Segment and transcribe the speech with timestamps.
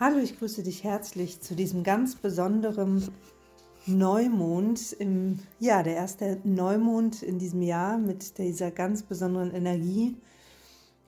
[0.00, 3.02] Hallo, ich grüße dich herzlich zu diesem ganz besonderen
[3.84, 10.16] Neumond im ja, der erste Neumond in diesem Jahr mit dieser ganz besonderen Energie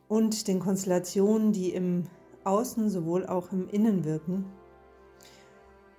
[0.08, 2.08] und den Konstellationen, die im
[2.42, 4.44] Außen sowohl auch im Innen wirken.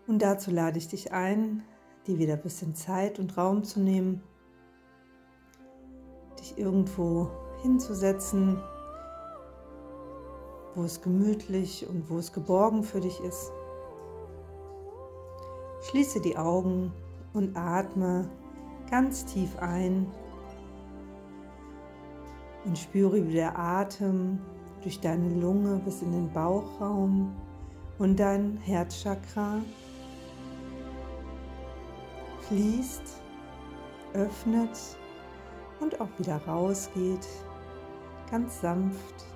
[0.06, 1.64] Und dazu lade ich dich ein,
[2.08, 4.22] dir wieder ein bisschen Zeit und Raum zu nehmen,
[6.38, 7.30] dich irgendwo
[7.62, 8.62] hinzusetzen,
[10.76, 13.52] wo es gemütlich und wo es geborgen für dich ist.
[15.90, 16.94] Schließe die Augen
[17.34, 18.30] und atme
[18.90, 20.08] ganz tief ein
[22.66, 24.40] und spüre, wie der Atem
[24.84, 27.36] durch deine Lunge bis in den Bauchraum
[27.98, 29.62] und dein Herzchakra
[32.48, 33.22] fließt,
[34.14, 34.78] öffnet
[35.80, 37.28] und auch wieder rausgeht,
[38.30, 39.31] ganz sanft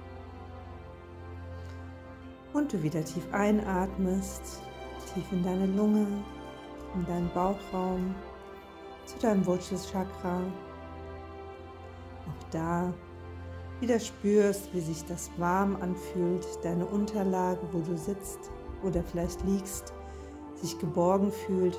[2.56, 4.62] und du wieder tief einatmest,
[5.14, 6.08] tief in deine Lunge,
[6.96, 8.16] in deinen Bauchraum,
[9.06, 10.40] zu deinem Wurzelchakra.
[12.22, 12.94] Auch da
[13.82, 18.40] wieder spürst, wie sich das warm anfühlt, deine Unterlage, wo du sitzt
[18.84, 19.94] oder vielleicht liegst,
[20.56, 21.78] sich geborgen fühlt.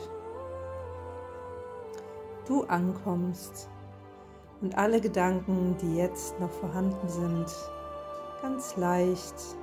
[2.46, 3.70] Du ankommst
[4.60, 7.46] und alle Gedanken, die jetzt noch vorhanden sind,
[8.42, 9.56] ganz leicht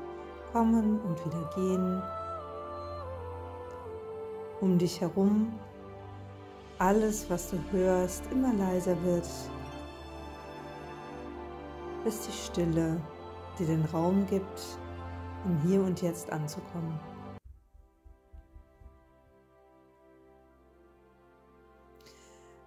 [0.53, 2.01] kommen und wieder gehen.
[4.61, 5.51] Um dich herum
[6.77, 9.27] alles, was du hörst, immer leiser wird,
[12.03, 13.01] bis die Stille
[13.57, 14.77] dir den Raum gibt,
[15.45, 16.99] um hier und jetzt anzukommen.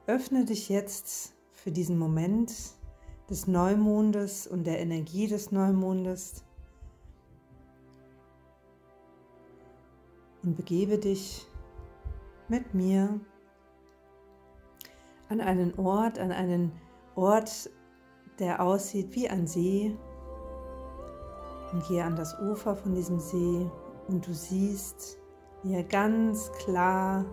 [0.07, 2.53] Öffne dich jetzt für diesen Moment
[3.29, 6.46] des Neumondes und der Energie des Neumondes
[10.47, 11.45] und begebe dich
[12.49, 13.21] mit mir
[15.29, 16.71] an einen Ort, an einen
[17.17, 17.69] Ort,
[18.39, 19.97] der aussieht wie ein See
[21.73, 23.69] und gehe an das Ufer von diesem See
[24.07, 25.19] und du siehst,
[25.65, 27.25] wie er ganz klar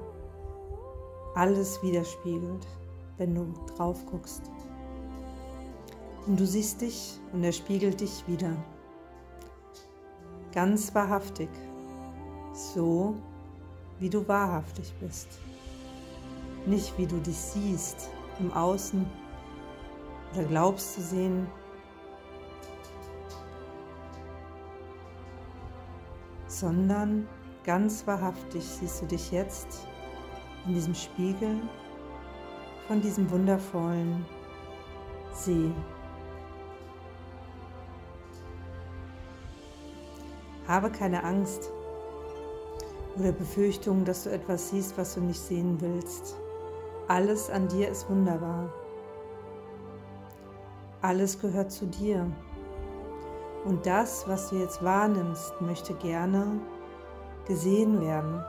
[1.36, 2.66] alles widerspiegelt,
[3.18, 4.50] wenn du drauf guckst.
[6.26, 8.56] Und du siehst dich und er spiegelt dich wieder.
[10.52, 11.50] Ganz wahrhaftig
[12.54, 13.16] so
[14.00, 15.28] wie du wahrhaftig bist.
[16.66, 18.10] Nicht wie du dich siehst
[18.40, 19.06] im Außen
[20.34, 21.48] oder glaubst zu sehen.
[26.64, 27.28] sondern
[27.66, 29.88] ganz wahrhaftig siehst du dich jetzt
[30.66, 31.60] in diesem Spiegel
[32.88, 34.26] von diesem wundervollen
[35.34, 35.72] See.
[40.68, 41.72] Habe keine Angst,
[43.18, 46.36] oder Befürchtung, dass du etwas siehst, was du nicht sehen willst.
[47.08, 48.72] Alles an dir ist wunderbar.
[51.02, 52.26] Alles gehört zu dir.
[53.66, 56.60] Und das, was du jetzt wahrnimmst, möchte gerne
[57.46, 58.44] gesehen werden.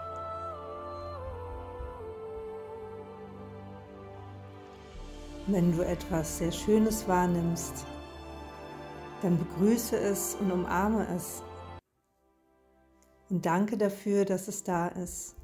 [5.47, 7.85] Wenn du etwas sehr Schönes wahrnimmst,
[9.21, 11.43] dann begrüße es und umarme es
[13.31, 15.37] und danke dafür, dass es da ist.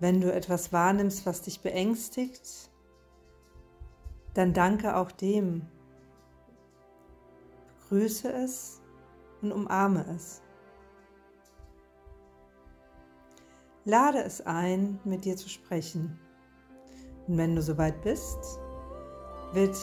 [0.00, 2.70] Wenn du etwas wahrnimmst, was dich beängstigt,
[4.34, 5.66] dann danke auch dem.
[7.80, 8.80] Begrüße es
[9.42, 10.42] und umarme es.
[13.84, 16.20] Lade es ein, mit dir zu sprechen.
[17.26, 18.60] Und wenn du soweit bist,
[19.52, 19.76] wird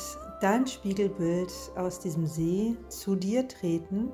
[0.46, 4.12] dein Spiegelbild aus diesem See zu dir treten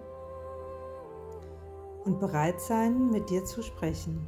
[2.05, 4.25] und bereit sein, mit dir zu sprechen.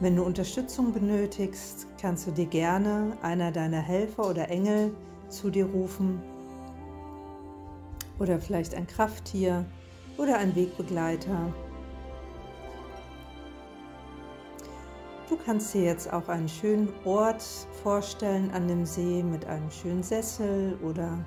[0.00, 4.94] Wenn du Unterstützung benötigst, kannst du dir gerne einer deiner Helfer oder Engel
[5.30, 6.20] zu dir rufen
[8.18, 9.64] oder vielleicht ein Krafttier
[10.18, 11.54] oder ein Wegbegleiter.
[15.34, 17.42] Du kannst dir jetzt auch einen schönen Ort
[17.82, 21.18] vorstellen an dem See mit einem schönen Sessel oder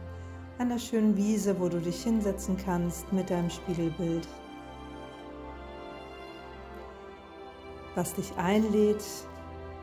[0.60, 4.26] einer schönen Wiese, wo du dich hinsetzen kannst mit deinem Spiegelbild.
[7.96, 9.04] Was dich einlädt,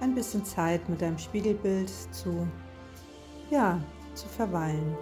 [0.00, 2.48] ein bisschen Zeit mit deinem Spiegelbild zu,
[3.50, 3.78] ja,
[4.14, 4.96] zu verweilen.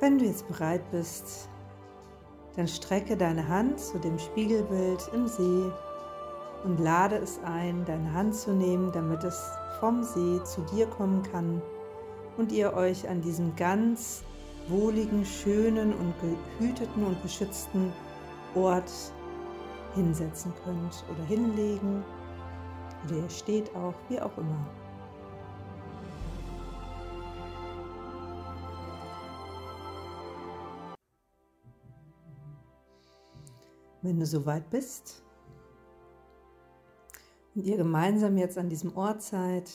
[0.00, 1.50] Wenn du jetzt bereit bist,
[2.56, 5.70] dann strecke deine Hand zu dem Spiegelbild im See
[6.64, 9.38] und lade es ein, deine Hand zu nehmen, damit es
[9.78, 11.60] vom See zu dir kommen kann
[12.38, 14.22] und ihr euch an diesem ganz
[14.68, 16.14] wohligen, schönen und
[16.58, 17.92] gehüteten und beschützten
[18.54, 18.90] Ort
[19.94, 22.02] hinsetzen könnt oder hinlegen
[23.04, 24.66] oder ihr steht auch, wie auch immer.
[34.02, 35.22] Wenn du soweit bist
[37.54, 39.70] und ihr gemeinsam jetzt an diesem Ort seid,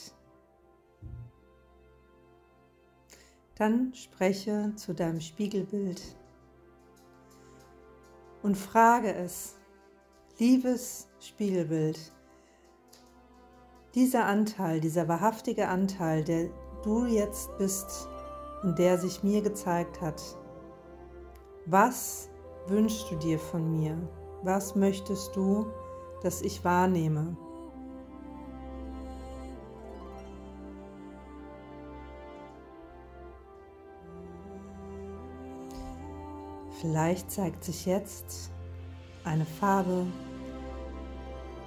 [3.54, 6.02] dann spreche zu deinem Spiegelbild
[8.42, 9.54] und frage es,
[10.38, 12.12] liebes Spiegelbild,
[13.94, 16.50] dieser Anteil, dieser wahrhaftige Anteil, der
[16.82, 18.08] du jetzt bist
[18.62, 20.22] und der sich mir gezeigt hat,
[21.64, 22.28] was
[22.68, 23.96] wünschst du dir von mir?
[24.42, 25.66] Was möchtest du,
[26.22, 27.36] dass ich wahrnehme?
[36.80, 38.50] Vielleicht zeigt sich jetzt
[39.24, 40.06] eine Farbe,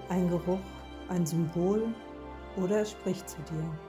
[0.07, 0.59] ein Geruch,
[1.09, 1.93] ein Symbol
[2.55, 3.88] oder es spricht zu dir.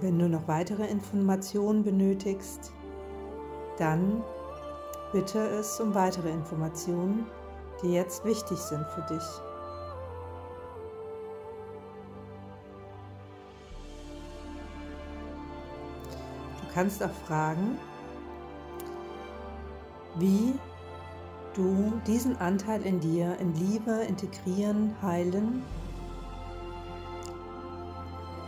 [0.00, 2.72] Wenn du noch weitere Informationen benötigst,
[3.76, 4.22] dann
[5.12, 7.26] bitte es um weitere Informationen,
[7.82, 9.22] die jetzt wichtig sind für dich.
[16.62, 17.76] Du kannst auch fragen,
[20.16, 20.54] wie
[21.54, 25.62] du diesen Anteil in dir in Liebe integrieren, heilen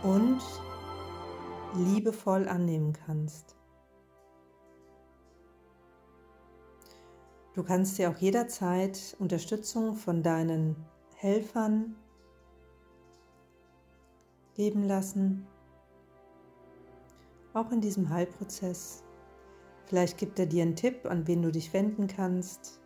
[0.01, 0.41] und
[1.75, 3.55] liebevoll annehmen kannst.
[7.53, 10.75] Du kannst dir auch jederzeit Unterstützung von deinen
[11.15, 11.95] Helfern
[14.55, 15.47] geben lassen,
[17.53, 19.03] auch in diesem Heilprozess.
[19.85, 22.79] Vielleicht gibt er dir einen Tipp, an wen du dich wenden kannst.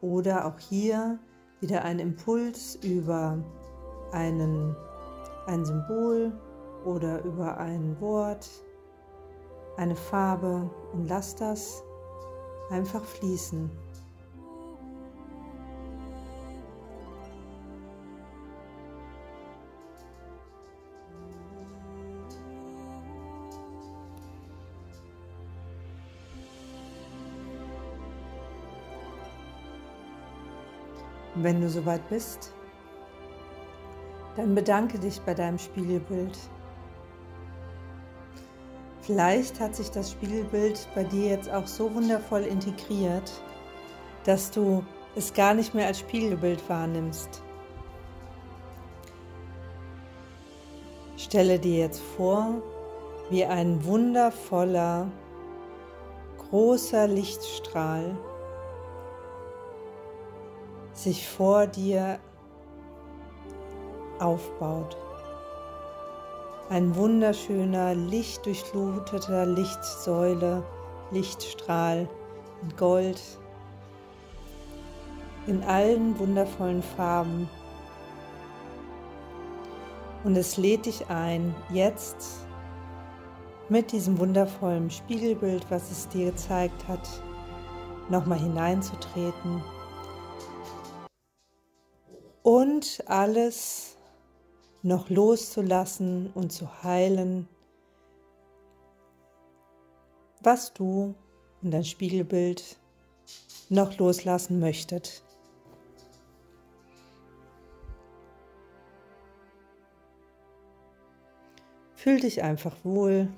[0.00, 1.18] Oder auch hier
[1.60, 3.42] wieder ein Impuls über
[4.12, 4.76] einen,
[5.46, 6.32] ein Symbol
[6.84, 8.48] oder über ein Wort,
[9.76, 11.82] eine Farbe und lass das
[12.70, 13.70] einfach fließen.
[31.42, 32.52] wenn du soweit bist,
[34.36, 36.38] dann bedanke dich bei deinem Spiegelbild
[39.02, 43.32] Vielleicht hat sich das Spiegelbild bei dir jetzt auch so wundervoll integriert,
[44.24, 44.84] dass du
[45.16, 47.42] es gar nicht mehr als Spiegelbild wahrnimmst.
[51.16, 52.62] Stelle dir jetzt vor,
[53.28, 55.10] wie ein wundervoller,
[56.38, 58.16] großer Lichtstrahl
[60.92, 62.20] sich vor dir
[64.20, 64.96] aufbaut.
[66.72, 70.64] Ein wunderschöner, lichtdurchfluteter Lichtsäule,
[71.10, 72.08] Lichtstrahl
[72.62, 73.20] in Gold,
[75.46, 77.46] in allen wundervollen Farben.
[80.24, 82.46] Und es lädt dich ein, jetzt
[83.68, 87.06] mit diesem wundervollen Spiegelbild, was es dir gezeigt hat,
[88.08, 89.62] nochmal hineinzutreten
[92.42, 93.91] und alles
[94.82, 97.48] noch loszulassen und zu heilen,
[100.42, 101.14] was du
[101.62, 102.78] und dein Spiegelbild
[103.68, 105.22] noch loslassen möchtet.
[111.94, 113.28] Fühl dich einfach wohl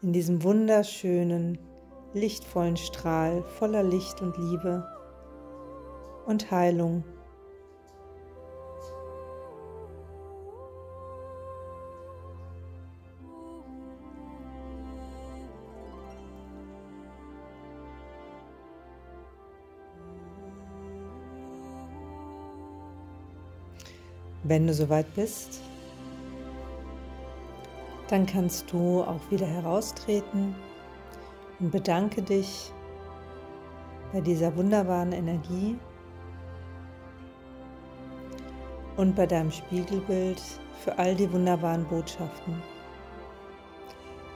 [0.00, 1.58] in diesem wunderschönen,
[2.14, 4.88] lichtvollen Strahl voller Licht und Liebe
[6.24, 7.04] und Heilung.
[24.44, 25.60] Wenn du soweit bist,
[28.08, 30.54] Dann kannst du auch wieder heraustreten
[31.60, 32.72] und bedanke dich
[34.12, 35.78] bei dieser wunderbaren Energie
[38.96, 40.40] und bei deinem Spiegelbild
[40.82, 42.62] für all die wunderbaren Botschaften.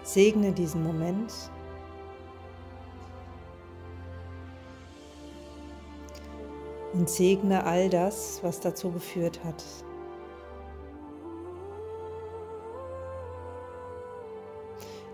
[0.03, 1.33] Segne diesen Moment.
[6.93, 9.65] Und segne all das, was dazu geführt hat.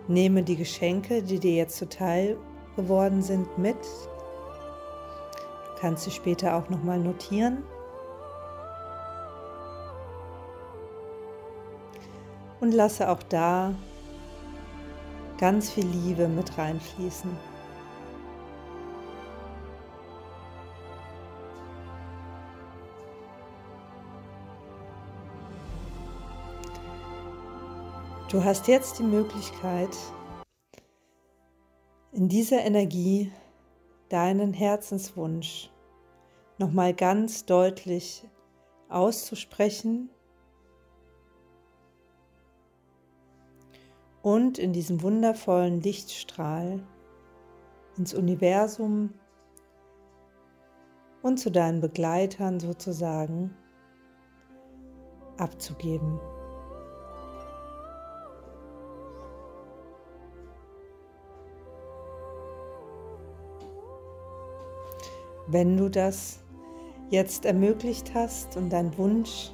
[0.08, 2.38] Nehme die Geschenke, die dir jetzt zuteil
[2.76, 3.76] geworden sind, mit.
[3.76, 7.62] Du kannst sie später auch nochmal notieren.
[12.60, 13.74] Und lasse auch da
[15.38, 17.30] ganz viel Liebe mit reinfließen.
[28.30, 29.96] Du hast jetzt die Möglichkeit,
[32.12, 33.32] in dieser Energie
[34.10, 35.70] deinen Herzenswunsch
[36.58, 38.28] nochmal ganz deutlich
[38.90, 40.10] auszusprechen
[44.20, 46.86] und in diesem wundervollen Lichtstrahl
[47.96, 49.14] ins Universum
[51.22, 53.56] und zu deinen Begleitern sozusagen
[55.38, 56.20] abzugeben.
[65.50, 66.40] Wenn du das
[67.08, 69.50] jetzt ermöglicht hast und dein Wunsch,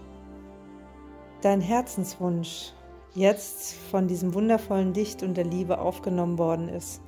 [1.40, 2.72] dein Herzenswunsch
[3.14, 7.00] jetzt von diesem wundervollen Licht und der Liebe aufgenommen worden ist,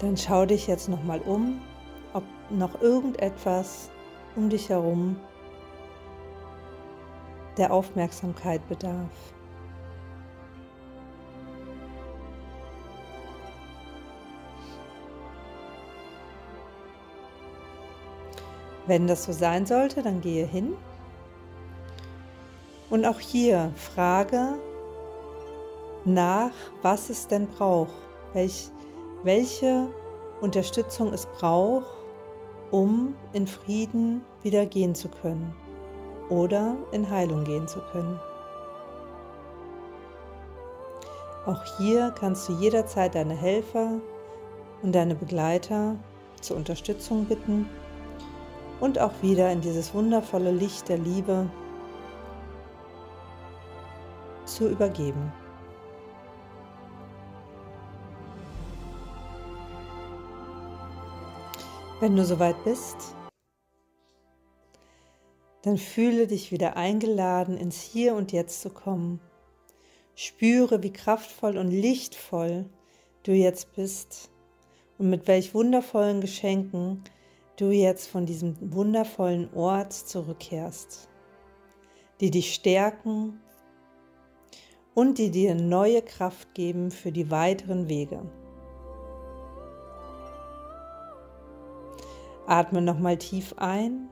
[0.00, 1.60] dann schau dich jetzt nochmal um,
[2.14, 3.90] ob noch irgendetwas
[4.34, 5.14] um dich herum
[7.56, 9.33] der Aufmerksamkeit bedarf.
[18.86, 20.74] Wenn das so sein sollte, dann gehe hin.
[22.90, 24.58] Und auch hier frage
[26.04, 27.94] nach, was es denn braucht,
[28.34, 28.68] welch,
[29.22, 29.88] welche
[30.40, 31.86] Unterstützung es braucht,
[32.70, 35.54] um in Frieden wieder gehen zu können
[36.28, 38.20] oder in Heilung gehen zu können.
[41.46, 44.00] Auch hier kannst du jederzeit deine Helfer
[44.82, 45.96] und deine Begleiter
[46.40, 47.68] zur Unterstützung bitten
[48.80, 51.48] und auch wieder in dieses wundervolle Licht der Liebe
[54.44, 55.32] zu übergeben.
[62.00, 63.14] Wenn du soweit bist,
[65.62, 69.20] dann fühle dich wieder eingeladen, ins Hier und Jetzt zu kommen.
[70.14, 72.66] Spüre, wie kraftvoll und lichtvoll
[73.22, 74.30] du jetzt bist
[74.98, 77.02] und mit welch wundervollen Geschenken
[77.56, 81.08] du jetzt von diesem wundervollen Ort zurückkehrst,
[82.20, 83.40] die dich stärken
[84.94, 88.22] und die dir neue Kraft geben für die weiteren Wege.
[92.46, 94.08] Atme nochmal tief ein,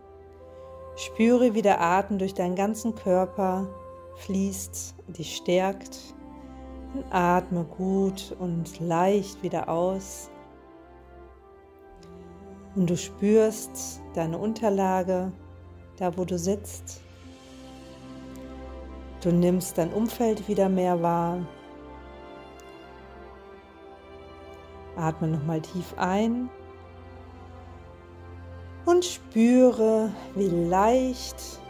[0.97, 3.69] spüre, wie der Atem durch deinen ganzen Körper
[4.17, 6.15] fließt, dich stärkt.
[6.95, 10.31] Und atme gut und leicht wieder aus.
[12.75, 15.31] Und du spürst deine Unterlage,
[15.99, 17.01] da wo du sitzt.
[19.23, 21.47] Du nimmst dein Umfeld wieder mehr wahr.
[24.97, 26.51] Atme nochmal tief ein
[28.85, 31.61] und spüre, wie leicht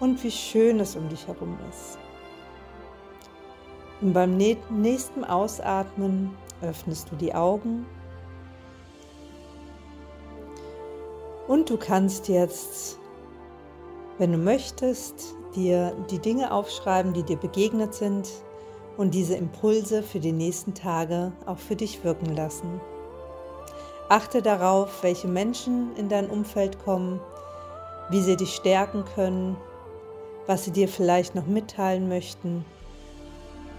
[0.00, 1.98] und wie schön es um dich herum ist.
[4.00, 7.84] Und beim nächsten Ausatmen öffnest du die Augen
[11.50, 12.96] und du kannst jetzt,
[14.18, 18.28] wenn du möchtest, dir die Dinge aufschreiben, die dir begegnet sind
[18.96, 22.80] und diese Impulse für die nächsten Tage auch für dich wirken lassen.
[24.08, 27.18] Achte darauf, welche Menschen in dein Umfeld kommen,
[28.10, 29.56] wie sie dich stärken können,
[30.46, 32.64] was sie dir vielleicht noch mitteilen möchten.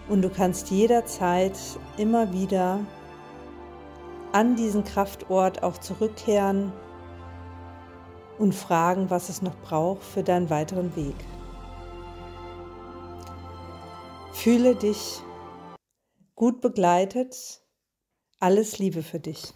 [0.09, 1.57] Und du kannst jederzeit
[1.95, 2.81] immer wieder
[4.33, 6.73] an diesen Kraftort auch zurückkehren
[8.41, 11.13] und fragen, was es noch braucht für deinen weiteren Weg.
[14.33, 15.21] Fühle dich
[16.33, 17.62] gut begleitet.
[18.39, 19.53] Alles Liebe für dich.